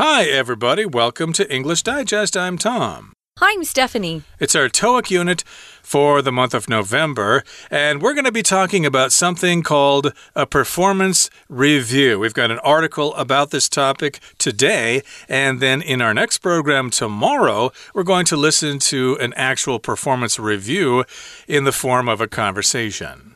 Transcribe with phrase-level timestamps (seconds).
[0.00, 0.86] Hi, everybody.
[0.86, 2.36] Welcome to English Digest.
[2.36, 3.14] I'm Tom.
[3.38, 4.22] Hi, I'm Stephanie.
[4.38, 5.42] It's our TOEIC unit
[5.82, 10.46] for the month of November, and we're going to be talking about something called a
[10.46, 12.20] performance review.
[12.20, 17.72] We've got an article about this topic today, and then in our next program tomorrow,
[17.92, 21.04] we're going to listen to an actual performance review
[21.48, 23.34] in the form of a conversation.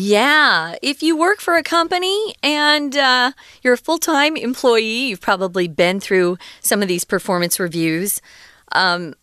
[0.00, 5.20] Yeah, if you work for a company and uh, you're a full time employee, you've
[5.20, 8.22] probably been through some of these performance reviews.
[8.70, 9.14] Um,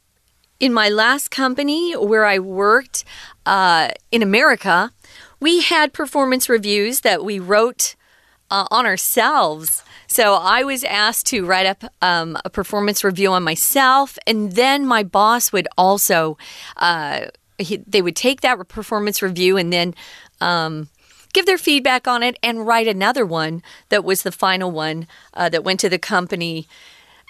[0.60, 3.06] in my last company where I worked
[3.46, 4.92] uh, in America,
[5.40, 7.96] we had performance reviews that we wrote
[8.52, 9.82] uh, on ourselves.
[10.08, 14.86] So I was asked to write up um, a performance review on myself, and then
[14.86, 16.38] my boss would also.
[17.58, 19.96] He, they would take that performance review and then
[20.42, 20.90] um,
[21.34, 25.50] give their feedback on it and write another one that was the final one uh,
[25.50, 26.68] that went to the company.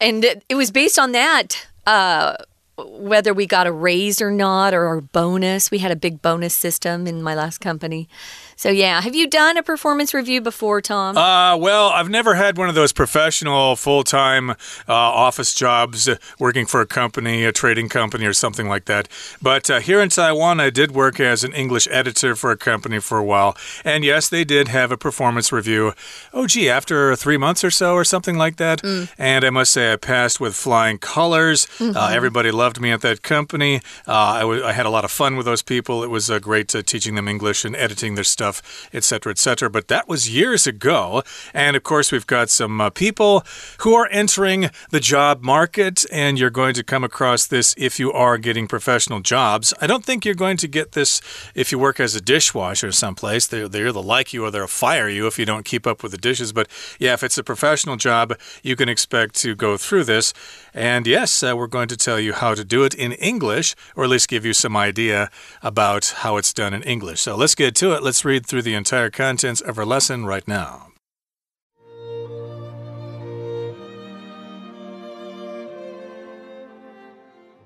[0.01, 1.67] And it, it was based on that.
[1.85, 2.37] Uh,
[2.77, 5.71] whether we got a raise or not or a bonus.
[5.71, 8.09] We had a big bonus system in my last company.
[8.57, 9.01] So, yeah.
[9.01, 11.17] Have you done a performance review before, Tom?
[11.17, 14.55] Uh, well, I've never had one of those professional full time uh,
[14.87, 19.09] office jobs uh, working for a company, a trading company, or something like that.
[19.41, 22.99] But uh, here in Taiwan, I did work as an English editor for a company
[22.99, 23.57] for a while.
[23.83, 25.93] And yes, they did have a performance review.
[26.33, 28.81] Oh, gee, after three months or so, or something like that.
[28.81, 29.09] Mm.
[29.17, 31.67] And I must say, I passed with flying colors.
[31.79, 32.15] Mm -hmm.
[32.15, 33.81] everybody loved me at that company.
[34.07, 36.05] Uh, I, I had a lot of fun with those people.
[36.05, 39.69] It was great teaching them English and editing their stuff stuff, etc., etc.
[39.69, 41.23] But that was years ago.
[41.53, 43.43] And of course, we've got some uh, people
[43.79, 48.11] who are entering the job market, and you're going to come across this if you
[48.11, 49.73] are getting professional jobs.
[49.81, 51.21] I don't think you're going to get this
[51.55, 53.47] if you work as a dishwasher someplace.
[53.47, 56.11] They, they'll either like you or they'll fire you if you don't keep up with
[56.11, 56.53] the dishes.
[56.53, 56.67] But
[56.99, 60.33] yeah, if it's a professional job, you can expect to go through this.
[60.73, 64.03] And yes, uh, we're going to tell you how to do it in English, or
[64.03, 65.29] at least give you some idea
[65.61, 67.21] about how it's done in English.
[67.21, 68.03] So let's get to it.
[68.03, 70.91] Let's read read through the entire contents of our lesson right now.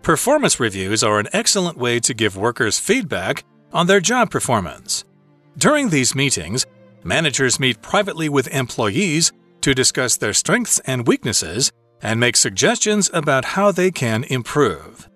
[0.04, 3.44] Performance reviews are an excellent way to give workers feedback
[3.74, 5.04] on their job performance.
[5.58, 6.68] During these meetings,
[7.04, 9.32] managers meet privately with employees
[9.62, 11.72] to discuss their strengths and weaknesses
[12.02, 15.10] and make suggestions about how they can improve.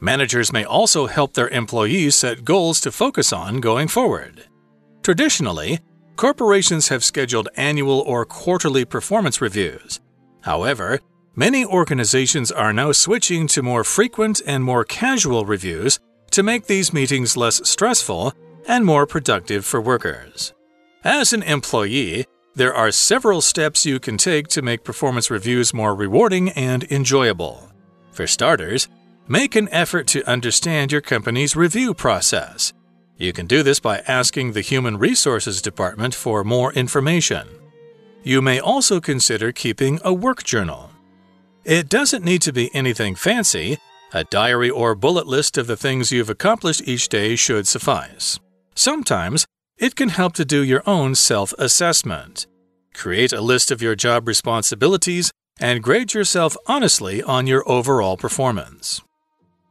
[0.00, 4.48] Managers may also help their employees set goals to focus on going forward.
[5.08, 5.80] Traditionally,
[6.16, 10.00] corporations have scheduled annual or quarterly performance reviews.
[10.42, 11.00] However,
[11.34, 15.98] many organizations are now switching to more frequent and more casual reviews
[16.32, 18.34] to make these meetings less stressful
[18.66, 20.52] and more productive for workers.
[21.04, 25.94] As an employee, there are several steps you can take to make performance reviews more
[25.94, 27.72] rewarding and enjoyable.
[28.12, 28.88] For starters,
[29.26, 32.74] make an effort to understand your company's review process.
[33.18, 37.48] You can do this by asking the Human Resources Department for more information.
[38.22, 40.92] You may also consider keeping a work journal.
[41.64, 43.78] It doesn't need to be anything fancy.
[44.12, 48.38] A diary or bullet list of the things you've accomplished each day should suffice.
[48.76, 49.44] Sometimes
[49.78, 52.46] it can help to do your own self assessment.
[52.94, 59.02] Create a list of your job responsibilities and grade yourself honestly on your overall performance.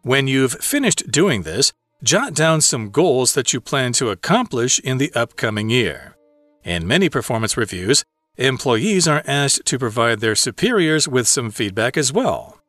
[0.02, 1.72] When you've finished doing this,
[2.04, 6.16] Jot down some goals that you plan to accomplish in the upcoming year.
[6.64, 8.04] In many performance reviews,
[8.36, 12.60] employees are asked to provide their superiors with some feedback as well.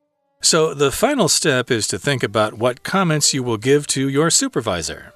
[0.40, 4.30] So, the final step is to think about what comments you will give to your
[4.30, 5.12] supervisor.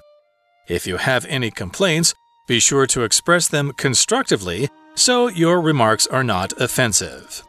[0.68, 2.12] If you have any complaints,
[2.46, 7.44] be sure to express them constructively so your remarks are not offensive.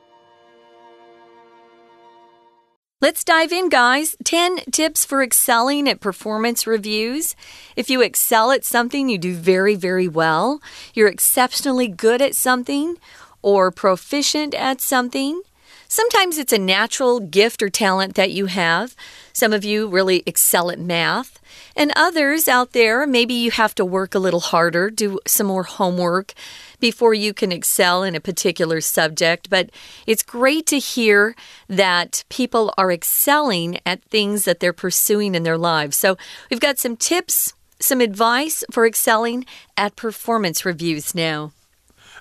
[3.03, 4.15] Let's dive in, guys.
[4.23, 7.35] 10 tips for excelling at performance reviews.
[7.75, 10.61] If you excel at something, you do very, very well.
[10.93, 12.95] You're exceptionally good at something
[13.41, 15.41] or proficient at something.
[15.93, 18.95] Sometimes it's a natural gift or talent that you have.
[19.31, 21.39] Some of you really excel at math.
[21.75, 25.61] And others out there, maybe you have to work a little harder, do some more
[25.61, 26.33] homework
[26.79, 29.51] before you can excel in a particular subject.
[29.51, 29.69] But
[30.07, 31.35] it's great to hear
[31.67, 35.95] that people are excelling at things that they're pursuing in their lives.
[35.95, 36.17] So
[36.49, 39.45] we've got some tips, some advice for excelling
[39.77, 41.51] at performance reviews now.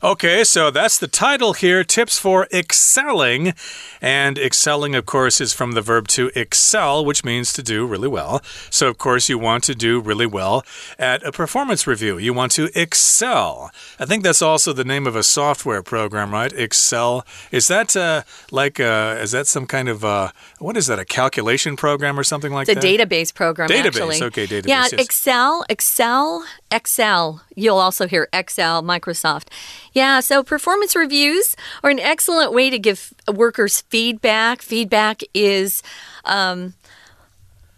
[0.05, 3.55] Okay, so that's the title here Tips for Excelling.
[4.01, 8.09] And excelling, of course, is from the verb to excel, which means to do really
[8.09, 8.43] well.
[8.69, 10.65] So, of course, you want to do really well
[10.99, 12.19] at a performance review.
[12.19, 13.71] You want to excel.
[14.01, 16.53] I think that's also the name of a software program, right?
[16.53, 17.25] Excel.
[17.53, 21.05] Is that uh, like, uh, is that some kind of, uh, what is that, a
[21.05, 22.85] calculation program or something like it's that?
[22.85, 23.87] a database program, database.
[23.87, 24.23] actually.
[24.25, 24.67] Okay, database.
[24.67, 24.93] Yeah, yes.
[24.95, 27.41] Excel, Excel, Excel.
[27.55, 29.47] You'll also hear Excel, Microsoft.
[29.93, 34.63] Yeah, so performance reviews are an excellent way to give workers feedback.
[34.63, 35.83] Feedback is.
[36.25, 36.75] Um,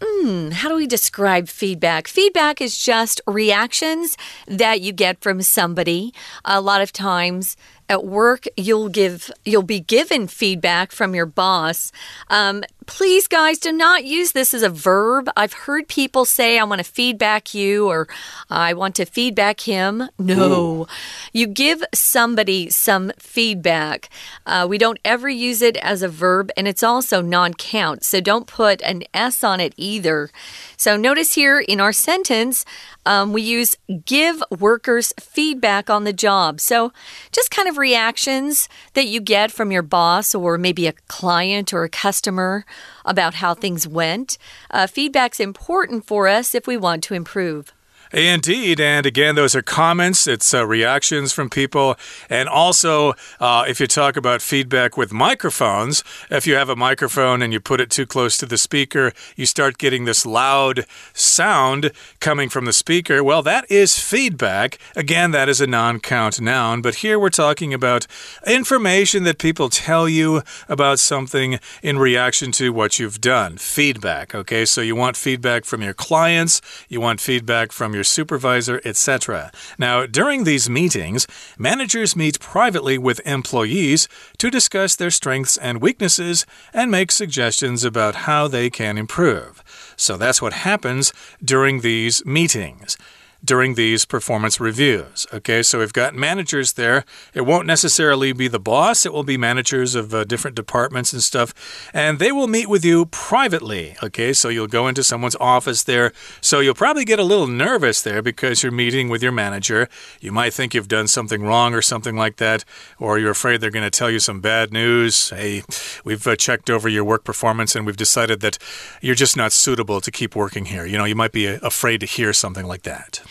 [0.06, 2.08] Hmm, how do we describe feedback?
[2.08, 6.12] Feedback is just reactions that you get from somebody.
[6.44, 7.56] A lot of times
[7.88, 11.92] at work, you'll give you'll be given feedback from your boss.
[12.28, 15.28] Um, please, guys, do not use this as a verb.
[15.36, 18.08] I've heard people say, "I want to feedback you," or
[18.50, 20.86] "I want to feedback him." No, Ooh.
[21.32, 24.08] you give somebody some feedback.
[24.46, 28.46] Uh, we don't ever use it as a verb, and it's also non-count, so don't
[28.46, 30.30] put an s on it either.
[30.76, 32.64] So notice here in our sentence,
[33.06, 36.60] um, we use give workers feedback on the job.
[36.60, 36.92] So
[37.32, 41.84] just kind of reactions that you get from your boss or maybe a client or
[41.84, 42.64] a customer
[43.04, 44.38] about how things went.
[44.70, 47.72] Uh, feedback's important for us if we want to improve.
[48.14, 48.78] Indeed.
[48.78, 51.96] And again, those are comments, it's uh, reactions from people.
[52.30, 57.42] And also, uh, if you talk about feedback with microphones, if you have a microphone
[57.42, 61.90] and you put it too close to the speaker, you start getting this loud sound
[62.20, 63.24] coming from the speaker.
[63.24, 64.78] Well, that is feedback.
[64.94, 66.82] Again, that is a non count noun.
[66.82, 68.06] But here we're talking about
[68.46, 73.56] information that people tell you about something in reaction to what you've done.
[73.56, 74.36] Feedback.
[74.36, 79.50] Okay, so you want feedback from your clients, you want feedback from your supervisor, etc.
[79.78, 81.26] Now, during these meetings,
[81.58, 84.08] managers meet privately with employees
[84.38, 89.62] to discuss their strengths and weaknesses and make suggestions about how they can improve.
[89.96, 91.12] So that's what happens
[91.42, 92.96] during these meetings
[93.44, 95.26] during these performance reviews.
[95.32, 97.04] Okay, so we've got managers there.
[97.34, 101.22] It won't necessarily be the boss, it will be managers of uh, different departments and
[101.22, 101.52] stuff,
[101.92, 103.96] and they will meet with you privately.
[104.02, 106.12] Okay, so you'll go into someone's office there.
[106.40, 109.88] So you'll probably get a little nervous there because you're meeting with your manager.
[110.20, 112.64] You might think you've done something wrong or something like that,
[112.98, 115.30] or you're afraid they're going to tell you some bad news.
[115.30, 115.62] Hey,
[116.04, 118.58] we've uh, checked over your work performance and we've decided that
[119.00, 120.86] you're just not suitable to keep working here.
[120.86, 123.22] You know, you might be uh, afraid to hear something like that.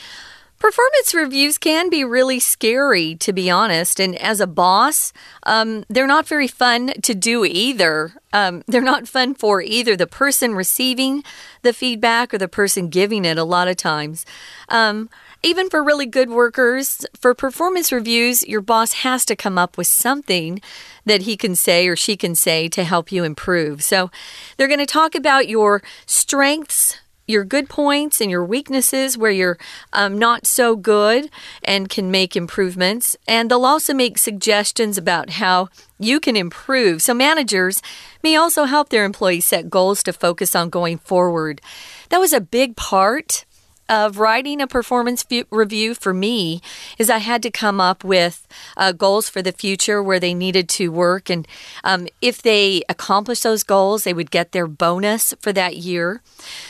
[0.64, 4.00] Performance reviews can be really scary, to be honest.
[4.00, 5.12] And as a boss,
[5.46, 8.14] um, they're not very fun to do either.
[8.32, 11.22] Um, they're not fun for either the person receiving
[11.64, 14.26] the feedback or the person giving it a lot of times.
[14.70, 15.10] Um,
[15.44, 19.88] even for really good workers, for performance reviews, your boss has to come up with
[19.88, 20.62] something
[21.06, 23.84] that he can say or she can say to help you improve.
[23.84, 24.10] So
[24.56, 29.58] they're going to talk about your strengths your good points and your weaknesses where you're
[29.94, 31.30] um, not so good
[31.64, 33.16] and can make improvements.
[33.28, 37.02] And they'll also make suggestions about how you can improve.
[37.02, 37.82] So, managers
[38.24, 41.62] may also help their employees set goals to focus on going forward.
[42.10, 43.46] That was a big part
[43.90, 46.62] of writing a performance review for me
[46.98, 48.48] is I had to come up with
[48.78, 51.30] uh, goals for the future where they needed to work.
[51.30, 51.48] And
[51.84, 56.22] um, if they accomplished those goals, they would get their bonus for that year.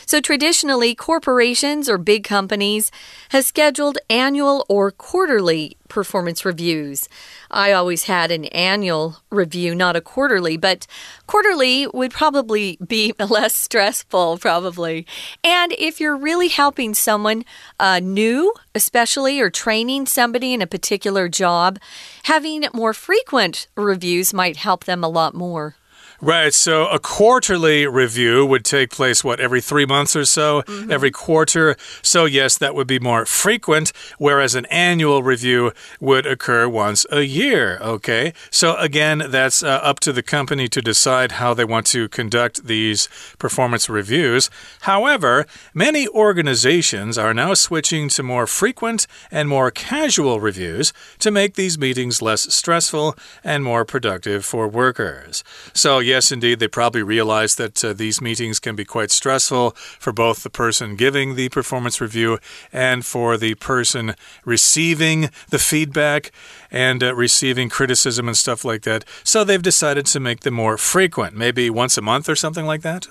[0.05, 2.91] So traditionally, corporations or big companies
[3.29, 7.07] have scheduled annual or quarterly performance reviews.
[7.53, 10.87] I always had an annual review, not a quarterly, but
[11.27, 15.05] quarterly would probably be less stressful, probably.
[15.43, 17.45] And if you're really helping someone
[17.79, 21.79] uh, new, especially, or training somebody in a particular job,
[22.23, 25.75] having more frequent reviews might help them a lot more.
[26.23, 26.53] Right.
[26.53, 30.61] So a quarterly review would take place, what, every three months or so?
[30.61, 30.91] Mm -hmm.
[30.91, 31.75] Every quarter.
[32.01, 37.21] So, yes, that would be more frequent, whereas an annual review would occur once a
[37.21, 37.77] year.
[37.81, 38.33] Okay.
[38.49, 42.67] So, again, that's uh, up to the company to decide how they want to conduct
[42.67, 44.49] these performance reviews.
[44.79, 51.51] However, many organizations are now switching to more frequent and more casual reviews to make
[51.53, 53.13] these meetings less stressful
[53.43, 55.43] and more productive for workers.
[55.73, 59.71] So, yes, yes, indeed, they probably realize that uh, these meetings can be quite stressful
[59.71, 62.37] for both the person giving the performance review
[62.71, 64.13] and for the person
[64.45, 66.31] receiving the feedback
[66.69, 69.03] and uh, receiving criticism and stuff like that.
[69.23, 72.83] So they've decided to make them more frequent, maybe once a month or something like
[72.83, 73.07] that.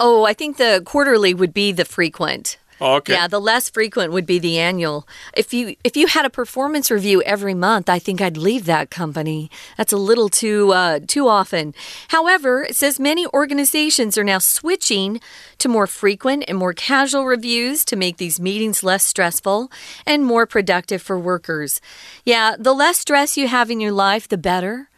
[0.00, 2.56] Oh, I think the quarterly would be the frequent.
[2.84, 3.12] Oh, okay.
[3.12, 5.06] Yeah, the less frequent would be the annual.
[5.36, 8.90] If you if you had a performance review every month, I think I'd leave that
[8.90, 9.52] company.
[9.76, 11.74] That's a little too uh, too often.
[12.08, 15.20] However, it says many organizations are now switching
[15.58, 19.70] to more frequent and more casual reviews to make these meetings less stressful
[20.04, 21.80] and more productive for workers.
[22.24, 24.88] Yeah, the less stress you have in your life, the better.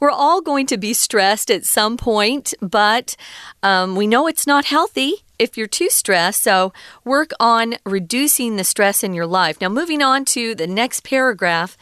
[0.00, 3.16] We're all going to be stressed at some point, but
[3.62, 6.42] um, we know it's not healthy if you're too stressed.
[6.42, 6.72] So
[7.04, 9.60] work on reducing the stress in your life.
[9.60, 11.76] Now, moving on to the next paragraph.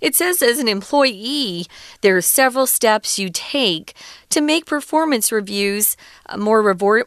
[0.00, 1.66] It says, as an employee,
[2.02, 3.94] there are several steps you take
[4.28, 5.96] to make performance reviews
[6.36, 7.06] more reward,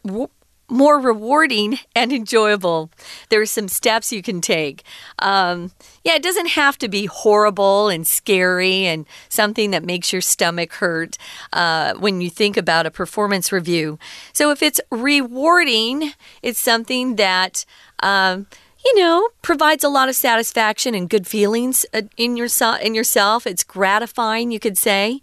[0.70, 2.92] more rewarding and enjoyable.
[3.30, 4.84] There are some steps you can take.
[5.20, 5.72] Um,
[6.04, 10.74] yeah, it doesn't have to be horrible and scary and something that makes your stomach
[10.74, 11.18] hurt
[11.54, 13.98] uh, when you think about a performance review.
[14.34, 17.66] So if it's rewarding, it's something that.
[18.04, 18.48] Um,
[18.88, 22.80] you know, provides a lot of satisfaction and good feelings uh, in yourself.
[22.80, 25.20] In yourself, it's gratifying, you could say.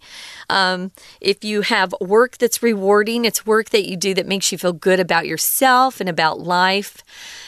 [0.51, 4.59] Um, if you have work that's rewarding, it's work that you do that makes you
[4.59, 7.03] feel good about yourself and about life.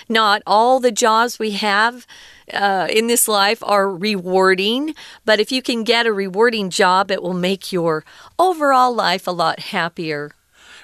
[0.10, 2.08] Not all the jobs we have.
[2.54, 4.96] Uh, in this life are rewarding,
[5.26, 8.06] but if you can get a rewarding job, it will make your
[8.40, 10.32] overall life a lot happier.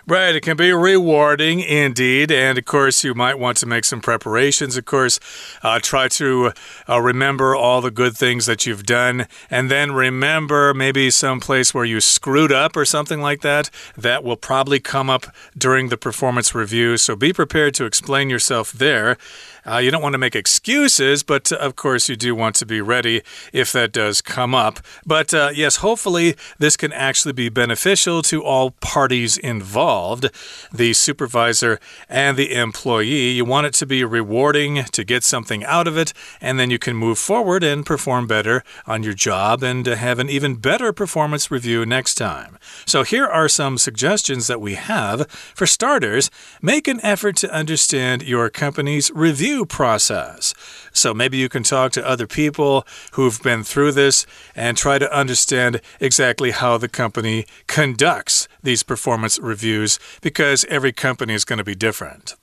[0.05, 2.29] Right, it can be rewarding indeed.
[2.29, 4.75] And of course, you might want to make some preparations.
[4.75, 5.17] Of course,
[5.61, 6.51] uh, try to
[6.89, 9.27] uh, remember all the good things that you've done.
[9.49, 13.69] And then remember maybe some place where you screwed up or something like that.
[13.95, 16.97] That will probably come up during the performance review.
[16.97, 19.17] So be prepared to explain yourself there.
[19.65, 22.65] Uh, you don't want to make excuses, but uh, of course, you do want to
[22.65, 23.21] be ready
[23.53, 24.79] if that does come up.
[25.05, 30.29] But uh, yes, hopefully, this can actually be beneficial to all parties involved
[30.73, 31.79] the supervisor
[32.09, 33.29] and the employee.
[33.29, 36.77] You want it to be rewarding to get something out of it, and then you
[36.77, 41.49] can move forward and perform better on your job and have an even better performance
[41.49, 42.57] review next time.
[42.85, 45.29] So, here are some suggestions that we have.
[45.55, 46.29] For starters,
[46.61, 50.53] make an effort to understand your company's review review process.
[50.93, 55.15] So maybe you can talk to other people who've been through this and try to
[55.15, 61.63] understand exactly how the company conducts these performance reviews because every company is going to
[61.63, 62.35] be different.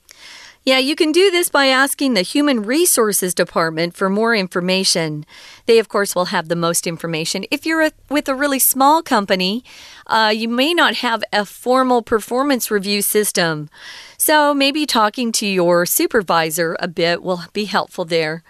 [0.62, 5.25] Yeah, you can do this by asking the Human Resources Department for more information.
[5.71, 7.45] They, of course, will have the most information.
[7.49, 9.62] If you're a, with a really small company,
[10.09, 13.71] uh, you may not have a formal performance review system.
[14.19, 18.43] So maybe talking to your supervisor a bit will be helpful there.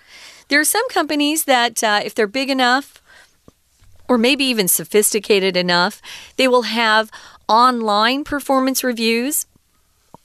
[0.48, 3.02] There are some companies that, uh, if they're big enough,
[4.08, 6.00] or maybe even sophisticated enough,
[6.38, 7.10] they will have
[7.50, 9.44] online performance reviews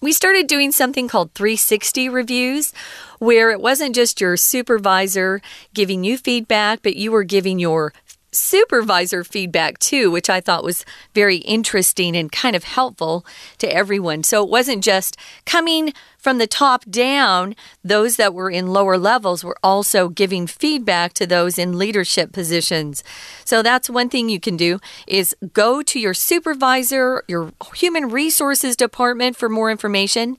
[0.06, 2.74] we started doing something called 360 reviews,
[3.20, 5.42] where it wasn't just your supervisor
[5.74, 7.94] giving you feedback, but you were giving your
[8.36, 13.25] supervisor feedback too, which I thought was very interesting and kind of helpful
[13.60, 14.24] to everyone.
[14.24, 15.94] So it wasn't just coming
[16.25, 21.27] from the top down, those that were in lower levels were also giving feedback to
[21.27, 23.04] those in leadership positions.
[23.44, 28.75] So that's one thing you can do is go to your supervisor, your human resources
[28.75, 30.38] department for more information.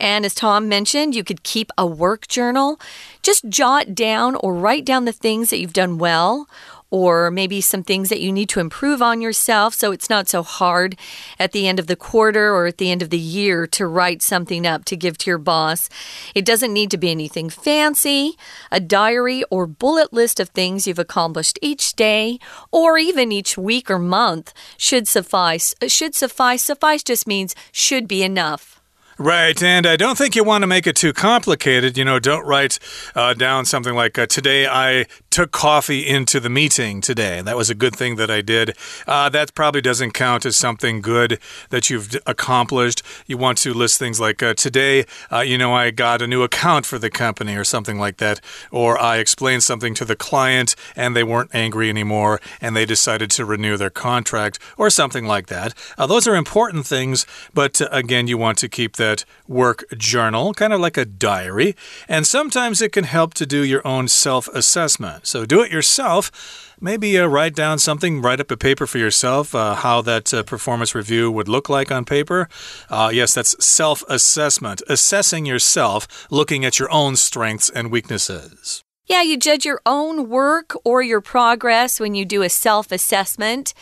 [0.00, 2.80] And as Tom mentioned, you could keep a work journal.
[3.22, 6.48] Just jot down or write down the things that you've done well
[6.90, 10.42] or maybe some things that you need to improve on yourself so it's not so
[10.42, 10.96] hard
[11.38, 14.22] at the end of the quarter or at the end of the year to write
[14.22, 15.88] something up to give to your boss.
[16.34, 18.36] It doesn't need to be anything fancy.
[18.70, 22.38] A diary or bullet list of things you've accomplished each day
[22.70, 25.74] or even each week or month should suffice.
[25.86, 26.62] Should suffice.
[26.62, 28.78] Suffice just means should be enough.
[29.20, 31.98] Right, and I don't think you want to make it too complicated.
[31.98, 32.78] You know, don't write
[33.16, 37.40] uh, down something like, uh, Today I took coffee into the meeting today.
[37.42, 38.76] That was a good thing that I did.
[39.06, 41.38] Uh, that probably doesn't count as something good
[41.70, 43.02] that you've accomplished.
[43.26, 46.42] You want to list things like, uh, Today, uh, you know, I got a new
[46.42, 48.40] account for the company or something like that.
[48.70, 53.30] Or I explained something to the client and they weren't angry anymore and they decided
[53.32, 55.74] to renew their contract or something like that.
[55.96, 60.72] Uh, those are important things, but again, you want to keep that work journal, kind
[60.72, 61.76] of like a diary,
[62.08, 65.17] and sometimes it can help to do your own self assessment.
[65.22, 66.74] So do it yourself.
[66.80, 70.42] Maybe uh, write down something, write up a paper for yourself, uh, how that uh,
[70.44, 72.48] performance review would look like on paper.
[72.88, 78.82] Uh, yes, that's self assessment, assessing yourself, looking at your own strengths and weaknesses.
[79.06, 83.74] Yeah, you judge your own work or your progress when you do a self assessment.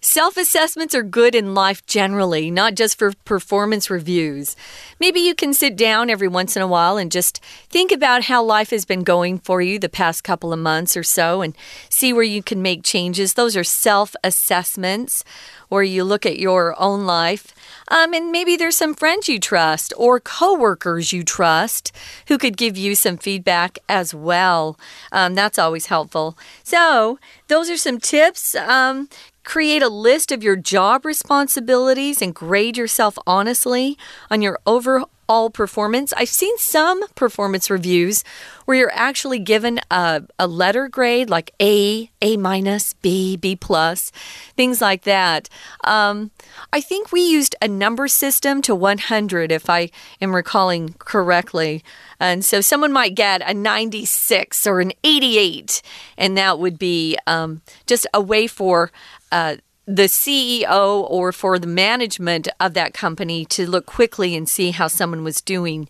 [0.00, 4.56] Self assessments are good in life generally, not just for performance reviews.
[4.98, 8.42] Maybe you can sit down every once in a while and just think about how
[8.42, 11.56] life has been going for you the past couple of months or so and
[11.88, 13.34] see where you can make changes.
[13.34, 15.24] Those are self assessments
[15.70, 17.54] where you look at your own life.
[17.88, 21.92] Um, and maybe there's some friends you trust or coworkers you trust
[22.28, 24.78] who could give you some feedback as well.
[25.12, 26.36] Um, that's always helpful.
[26.64, 27.18] So,
[27.48, 28.54] those are some tips.
[28.54, 29.08] Um,
[29.44, 33.96] Create a list of your job responsibilities and grade yourself honestly
[34.30, 35.08] on your overall
[35.50, 36.12] performance.
[36.16, 38.24] I've seen some performance reviews
[38.64, 44.10] where you're actually given a, a letter grade like A, A minus, B, B plus,
[44.56, 45.48] things like that.
[45.84, 46.32] Um,
[46.72, 51.84] I think we used a number system to 100, if I am recalling correctly.
[52.18, 55.80] And so someone might get a 96 or an 88,
[56.18, 58.90] and that would be um, just a way for
[59.30, 59.56] uh,
[59.96, 64.86] the CEO or for the management of that company to look quickly and see how
[64.86, 65.88] someone was doing.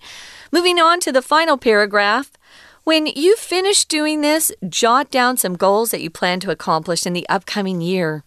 [0.50, 2.32] Moving on to the final paragraph.
[2.84, 7.12] When you finish doing this, jot down some goals that you plan to accomplish in
[7.12, 8.24] the upcoming year.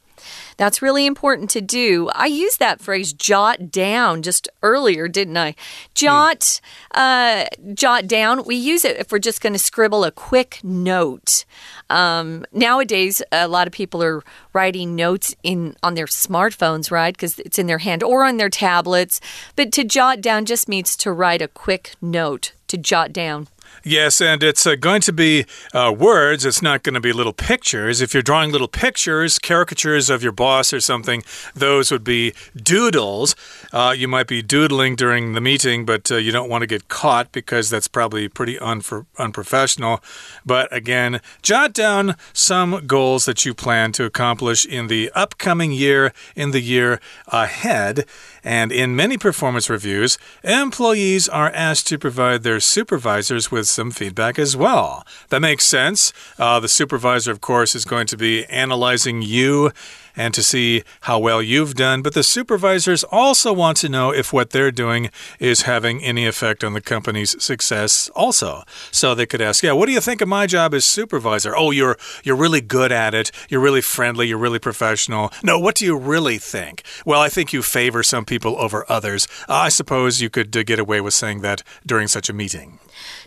[0.58, 2.10] That's really important to do.
[2.14, 5.56] I used that phrase jot down just earlier, didn't I?
[5.94, 8.44] Jot, uh, jot down.
[8.44, 11.46] We use it if we're just going to scribble a quick note.
[11.90, 17.16] Um, nowadays, a lot of people are writing notes in on their smartphones, right?
[17.16, 19.20] Because it's in their hand or on their tablets.
[19.56, 23.48] But to jot down just means to write a quick note, to jot down.
[23.84, 26.46] Yes, and it's uh, going to be uh, words.
[26.46, 28.00] It's not going to be little pictures.
[28.00, 31.22] If you're drawing little pictures, caricatures of your boss or something,
[31.54, 33.36] those would be doodles.
[33.74, 36.88] Uh, you might be doodling during the meeting, but uh, you don't want to get
[36.88, 40.02] caught because that's probably pretty unprofessional.
[40.46, 46.14] But again, jot down some goals that you plan to accomplish in the upcoming year,
[46.36, 48.06] in the year ahead.
[48.46, 54.38] And in many performance reviews, employees are asked to provide their supervisors with some feedback
[54.40, 55.06] as well.
[55.30, 56.14] That makes sense.
[56.38, 59.72] Uh, the supervisor, of course, is going to be analyzing you
[60.16, 62.02] and to see how well you've done.
[62.02, 66.64] But the supervisors also want to know if what they're doing is having any effect
[66.64, 68.64] on the company's success also.
[68.92, 71.72] So they could ask, "Yeah, what do you think of my job as supervisor?" "Oh,
[71.72, 73.32] you're you're really good at it.
[73.50, 77.54] You're really friendly, you're really professional." "No, what do you really think?" "Well, I think
[77.54, 81.42] you favor some people over others." I suppose you could uh, get away with saying
[81.42, 82.80] that during such a meeting.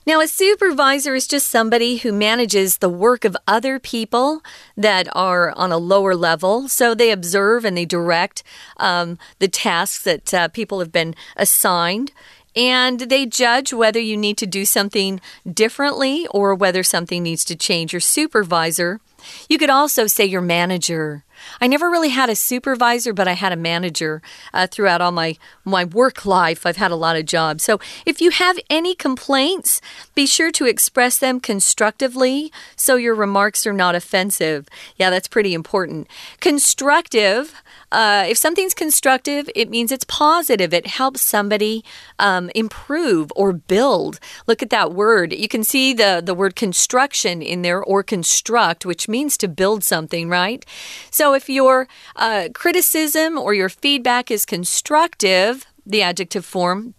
[0.06, 4.40] Now, a supervisor is just somebody who manages the work of other people
[4.76, 6.68] that are on a lower level.
[6.76, 8.42] So they observe and they direct
[8.76, 12.12] um, the tasks that uh, people have been assigned
[12.54, 15.18] and they judge whether you need to do something
[15.50, 17.94] differently or whether something needs to change.
[17.94, 19.00] Your supervisor,
[19.48, 21.24] you could also say your manager.
[21.62, 24.20] I never really had a supervisor, but I had a manager
[24.52, 26.64] uh, throughout all my, my work life.
[26.64, 27.64] I've had a lot of jobs.
[27.64, 29.80] So if you have any complaints,
[30.14, 34.68] be sure to express them constructively so your remarks are not offensive.
[34.96, 36.08] Yeah, that's pretty important.
[36.40, 37.52] Constructive
[37.92, 40.74] uh, if something's constructive, it means it's positive.
[40.74, 41.84] It helps somebody
[42.18, 44.18] um, improve or build.
[44.46, 45.32] Look at that word.
[45.32, 49.84] You can see the, the word construction in there or construct, which means to build
[49.84, 50.64] something, right?
[51.10, 55.55] So if your uh, criticism or your feedback is constructive,
[55.86, 56.94] the adjective form,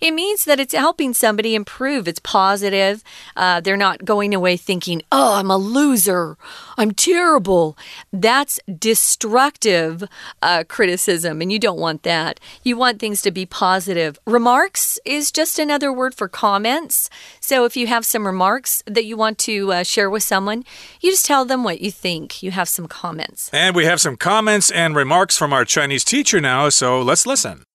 [0.00, 2.08] it means that it's helping somebody improve.
[2.08, 3.02] It's positive.
[3.36, 6.36] Uh, they're not going away thinking, oh, I'm a loser.
[6.76, 7.76] I'm terrible.
[8.12, 10.04] That's destructive
[10.42, 12.40] uh, criticism, and you don't want that.
[12.62, 14.18] You want things to be positive.
[14.26, 17.10] Remarks is just another word for comments.
[17.40, 20.64] So if you have some remarks that you want to uh, share with someone,
[21.00, 22.42] you just tell them what you think.
[22.42, 23.50] You have some comments.
[23.52, 27.67] And we have some comments and remarks from our Chinese teacher now, so let's listen.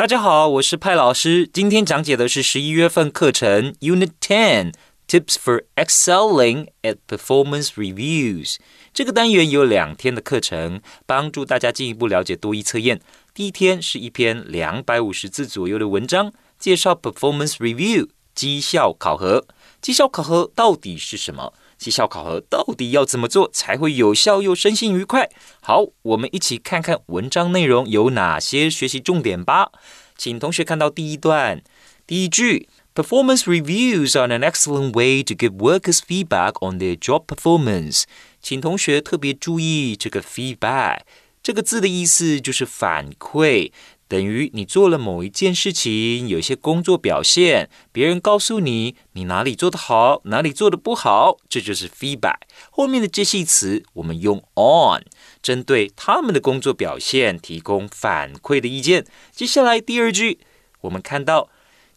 [0.00, 1.46] 大家好，我是派老师。
[1.52, 4.72] 今天讲解的是十一月份课程 Unit Ten
[5.06, 8.56] Tips for Excelling at Performance Reviews。
[8.94, 13.02] 这个单元有两天的课程，帮助大家进一步了解多一测验。
[13.34, 19.46] 第一天是一篇两百五十字左右的文章，介绍 Performance Review 绩效考核。
[19.82, 21.52] 绩效考核到底是什么？
[21.80, 25.30] 绩效考核到底要怎么做才会有效又身心愉快？
[25.62, 29.72] 好，我们一起看看文章内容有哪些学习重点吧。
[30.14, 31.62] 请同学看到第一段，
[32.06, 38.02] 第一句：Performance reviews are an excellent way to give workers feedback on their job performance。
[38.42, 41.00] 请同学特别注意这个 feedback
[41.42, 43.72] 这个字的意思就是反馈。
[44.10, 52.40] 等于你做了某一件事情，有一些工作表现，别人告诉你你哪里做得好，哪里做得不好，这就是 feedback。
[52.72, 55.04] 后面的这系词我们用 on，
[55.40, 59.06] 针对他们的工作表现提供反馈的意见。
[59.30, 60.40] 接下来第二句，
[60.80, 61.48] 我们看到。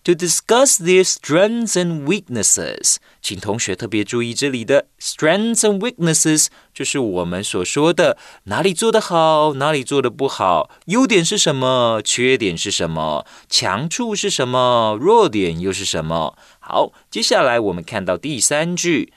[0.05, 16.39] To discuss their strengths and weaknesses，请同学特别注意这里的 strengths and weaknesses，就是我们所说的哪里做得好，哪里做得不好，优点是什么，缺点是什么，强处是什么，弱点又是什么。
[16.59, 19.13] 好，接下来我们看到第三句，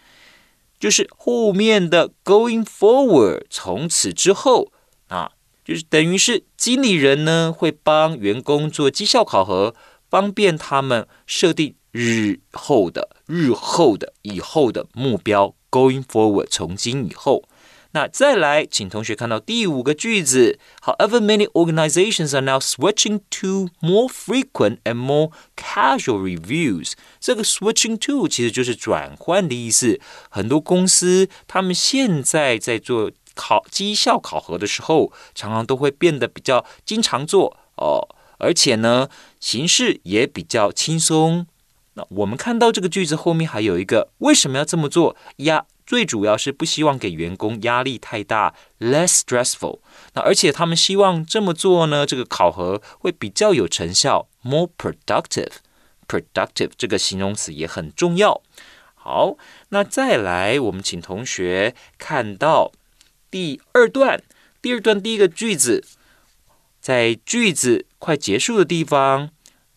[0.77, 4.73] 就是后面的 going forward，从此之后
[5.07, 5.31] 啊，
[5.63, 9.73] 就是等于是经理人呢会帮员工做绩效考核。
[10.16, 15.54] 方便他们设定日后的、日后的、以后的目标。
[15.70, 17.42] Going forward，从今以后。
[17.90, 20.58] 那再来，请同学看到第五个句子。
[20.80, 26.92] However, many organizations are now switching to more frequent and more casual reviews。
[27.20, 30.00] 这个 switching to 其实就是转换的意思。
[30.30, 38.15] 很多公司他们现在在做考绩效考核的时候，常常都会变得比较经常做哦。
[38.38, 39.08] 而且呢，
[39.40, 41.46] 形式也比较轻松。
[41.94, 45.64] 那我们看到这个句子后面还有一个为什么要这么做呀？
[45.86, 49.78] 最主要是不希望给员工压力太大，less stressful。
[50.14, 55.52] 那而且他们希望这么做呢，这个考核会比较有成效，more productive。
[56.08, 58.42] productive 这个形容词也很重要。
[58.94, 59.36] 好，
[59.68, 62.72] 那再来，我们请同学看到
[63.30, 64.20] 第二段，
[64.60, 65.84] 第二段第一个句子。
[66.86, 69.30] 在句子快结束的地方，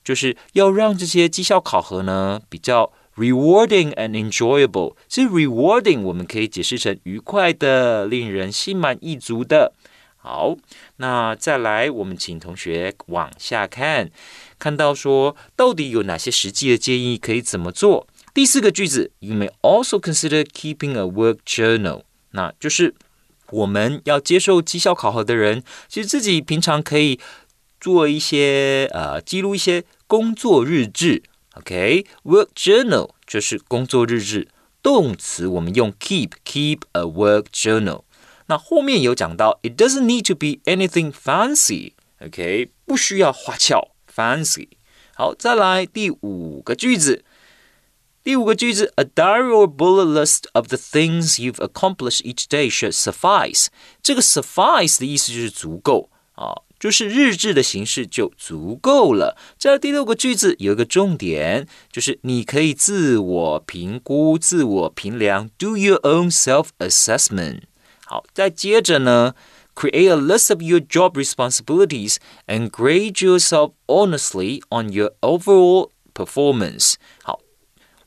[0.03, 4.93] 就是要让这些绩效考核呢比较 rewarding and enjoyable。
[5.07, 9.73] 其实 rewarding 我们可以解释成愉快的、令人心满意足的。
[10.17, 10.55] 好，
[10.97, 14.11] 那再来，我们请同学往下看，
[14.59, 18.05] 看到说到底有哪些实际的建议可以怎么做？
[18.35, 22.03] 第四个句子，You may also consider keeping a work journal。
[22.33, 22.93] 那就是。
[23.51, 27.19] 我们要接受绩效考核的人，其实自己平常可以
[27.79, 31.23] 做一些呃记录一些工作日志。
[31.53, 34.47] OK，work journal 就是工作日志，
[34.81, 38.03] 动词我们用 keep，keep a work journal。
[38.47, 41.93] 那后面有讲到，it doesn't need to be anything fancy。
[42.25, 44.69] OK，不需要花俏 fancy。
[45.15, 47.23] 好，再来第五个句子。
[48.28, 53.66] 第五个句子，a diary or bullet list of the things you've accomplished each day should suffice。
[54.02, 59.37] 这个 suffice 的意思就是足够啊，就是日志的形式就足够了。
[59.58, 67.64] 这第六个句子有一个重点，就是你可以自我评估、自我评量，do your own self assessment。
[68.06, 69.34] 好，再接着呢，
[69.74, 76.94] create a list of your job responsibilities and grade yourself honestly on your overall performance。
[77.22, 77.40] 好。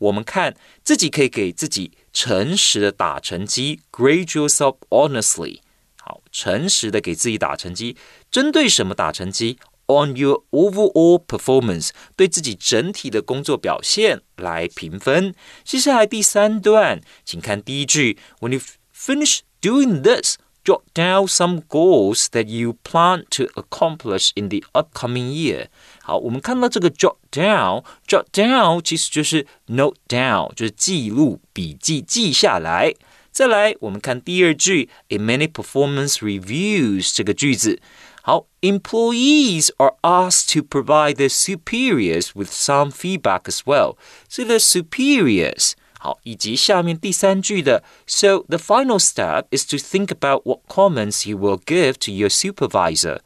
[0.02, 5.60] 我们看自己可以给自己诚实的打成绩，grade yourself honestly。
[6.00, 7.98] 好，诚实的给自己打成绩，
[8.30, 9.58] 针对什么打成绩？
[9.88, 15.34] On your overall performance，对自己整体的工作表现来评分。
[15.64, 18.60] 接下来第三段，请看第一句：When you
[18.94, 25.70] finish doing this。jot down some goals that you plan to accomplish in the upcoming year。
[26.02, 32.94] 好，我们看到这个 jot down，jot down 其实就是 note down，就是记录、笔记、记下来。
[33.32, 37.80] 再来，我们看第二句，in many performance reviews 这个句子。
[38.24, 43.96] 好，employees are asked to provide their superiors with some feedback as well。
[44.28, 52.12] 这个 superiors 好，以及下面第三句的，So the final step is to think about what comments you will give to
[52.12, 53.20] your supervisor。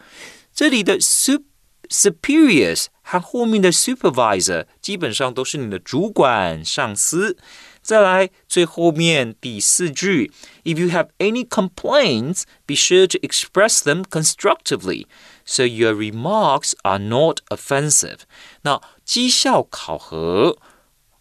[0.53, 1.43] 这里的 sup
[1.88, 7.36] superiors 和后面的 supervisor 基本上都是你的主管、上司。
[7.82, 10.32] 再来最后面第四句
[10.64, 15.06] ，If you have any complaints, be sure to express them constructively,
[15.44, 18.20] so your remarks are not offensive。
[18.62, 20.58] 那绩效考核。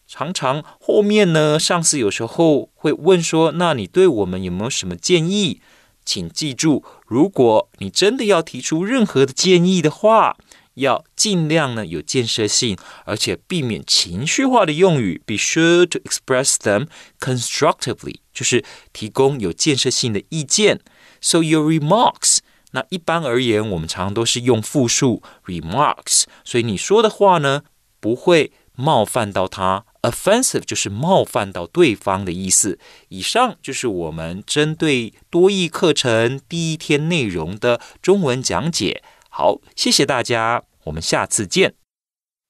[0.07, 5.61] 常常后面呢，上司有时候会问说：“那你对我们有没有什么建议？”
[6.05, 10.37] 请记住，如果你真的要提出任何的建议的话，
[10.75, 15.21] 要尽量呢有建设性，而且避免情绪化的用语。
[15.25, 16.87] Be sure to express them
[17.19, 20.79] constructively，就是提供有建设性的意见。
[21.21, 22.37] So your remarks，
[22.71, 27.63] 那一般而言，我们常常都是用复数 remarks，所以你说的话呢，
[27.99, 29.85] 不会冒犯到他。
[30.01, 32.77] offensive 就是冒犯到对方的意思。
[33.09, 39.01] 以上就是我们针对多义课程第一天内容的中文讲解。
[39.34, 41.74] 好，谢谢大家，我们下次见。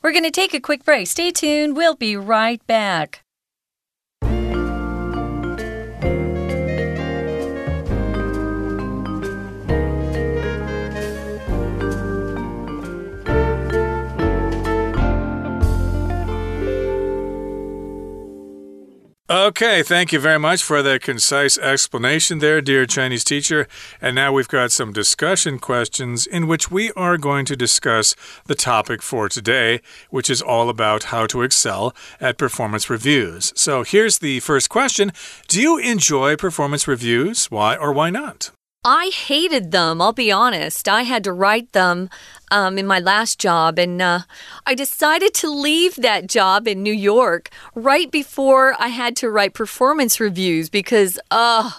[0.03, 1.07] We're going to take a quick break.
[1.07, 1.75] Stay tuned.
[1.75, 3.21] We'll be right back.
[19.28, 23.68] Okay, thank you very much for that concise explanation there, dear Chinese teacher.
[24.00, 28.54] And now we've got some discussion questions in which we are going to discuss the
[28.54, 33.52] topic for today, which is all about how to excel at performance reviews.
[33.56, 35.12] So here's the first question
[35.48, 37.48] Do you enjoy performance reviews?
[37.48, 38.52] Why or why not?
[38.88, 40.88] I hated them, I'll be honest.
[40.88, 42.08] I had to write them
[42.52, 44.20] um, in my last job, and uh,
[44.66, 49.54] I decided to leave that job in New York right before I had to write
[49.54, 51.72] performance reviews because, uh,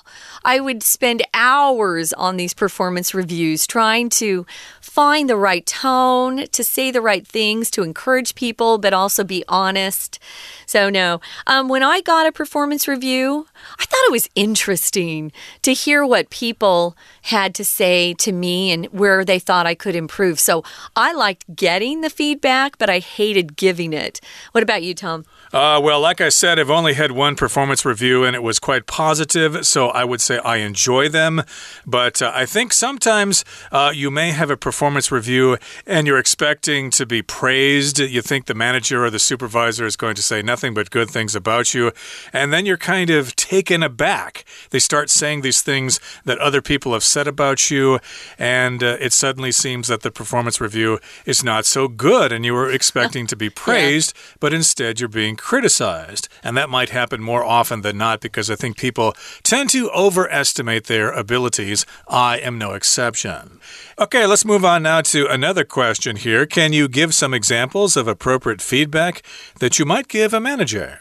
[0.47, 4.47] I would spend hours on these performance reviews trying to
[4.81, 9.43] find the right tone, to say the right things, to encourage people, but also be
[9.49, 10.21] honest.
[10.65, 13.49] So, no, um, when I got a performance review,
[13.79, 18.87] I thought it was interesting to hear what people had to say to me and
[18.87, 20.39] where they thought I could improve.
[20.39, 20.56] So,
[20.95, 24.21] I liked getting the feedback, but I hated giving it.
[24.53, 25.25] What about you, Tom?
[25.53, 28.87] Uh, well, like I said, I've only had one performance review and it was quite
[28.87, 31.43] positive, so I would say I enjoy them.
[31.87, 36.91] But uh, I think sometimes uh, you may have a performance review and you're expecting
[36.91, 37.99] to be praised.
[37.99, 41.35] You think the manager or the supervisor is going to say nothing but good things
[41.35, 41.93] about you,
[42.33, 44.45] and then you're kind of taken aback.
[44.71, 47.99] They start saying these things that other people have said about you,
[48.39, 52.55] and uh, it suddenly seems that the performance review is not so good, and you
[52.55, 54.37] were expecting to be praised, yeah.
[54.41, 56.29] but instead you're being criticized.
[56.43, 60.85] And that might happen more often than not because I think people tend to overestimate
[60.85, 61.85] their abilities.
[62.09, 63.61] I am no exception.
[63.99, 66.47] Okay, let's move on now to another question here.
[66.47, 69.23] Can you give some examples of appropriate feedback
[69.59, 71.01] that you might give a manager?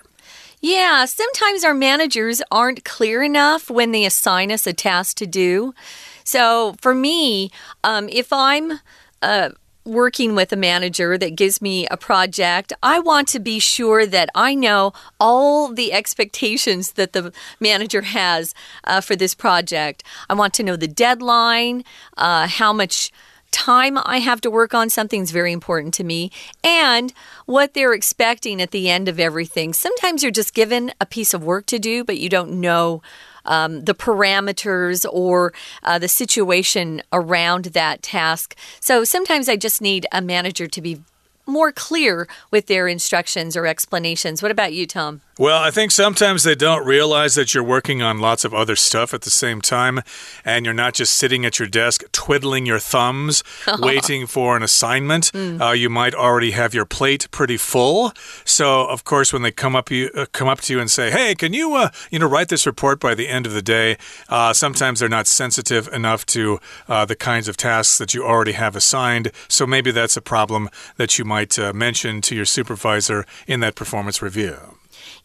[0.61, 5.75] Yeah, sometimes our managers aren't clear enough when they assign us a task to do.
[6.23, 7.51] So for me,
[7.83, 8.79] um, if I'm
[9.21, 9.49] uh,
[9.85, 14.29] working with a manager that gives me a project, I want to be sure that
[14.33, 20.03] I know all the expectations that the manager has uh, for this project.
[20.27, 21.83] I want to know the deadline,
[22.17, 23.11] uh, how much
[23.51, 26.31] time I have to work on something is very important to me,
[26.63, 27.13] and
[27.45, 29.71] what they're expecting at the end of everything.
[29.71, 33.01] Sometimes you're just given a piece of work to do, but you don't know
[33.45, 35.53] um, the parameters or
[35.83, 38.55] uh, the situation around that task.
[38.79, 41.01] So sometimes I just need a manager to be
[41.45, 44.41] more clear with their instructions or explanations.
[44.41, 45.21] What about you, Tom?
[45.37, 49.13] Well, I think sometimes they don't realize that you're working on lots of other stuff
[49.13, 49.99] at the same time,
[50.45, 53.43] and you're not just sitting at your desk twiddling your thumbs,
[53.79, 55.33] waiting for an assignment.
[55.33, 55.59] Mm.
[55.59, 58.13] Uh, you might already have your plate pretty full.
[58.45, 61.11] So, of course, when they come up you uh, come up to you and say,
[61.11, 63.97] "Hey, can you uh, you know write this report by the end of the day?"
[64.29, 68.53] Uh, sometimes they're not sensitive enough to uh, the kinds of tasks that you already
[68.53, 69.31] have assigned.
[69.49, 73.75] So maybe that's a problem that you might uh, mention to your supervisor in that
[73.75, 74.55] performance review.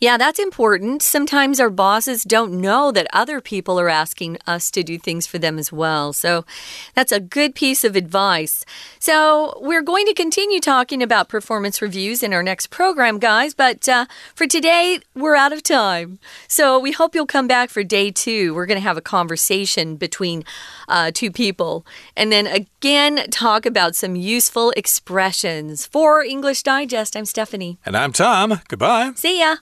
[0.01, 1.03] Yeah, that's important.
[1.03, 5.39] Sometimes our bosses don't know that other people are asking us to do things for
[5.39, 6.15] them as well.
[6.15, 6.47] So
[6.95, 8.65] that's a good piece of advice.
[8.99, 13.53] So we're going to continue talking about performance reviews in our next program, guys.
[13.53, 16.19] But uh, for today, we're out of time.
[16.49, 18.55] So we hope you'll come back for day two.
[18.55, 20.45] We're going to have a conversation between
[20.89, 21.85] uh, two people
[22.17, 25.85] and then again talk about some useful expressions.
[25.85, 27.79] For English Digest, I'm Stephanie.
[27.85, 28.63] And I'm Tom.
[28.67, 29.13] Goodbye.
[29.15, 29.57] See ya.